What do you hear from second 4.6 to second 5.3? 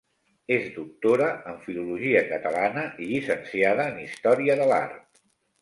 de l'art.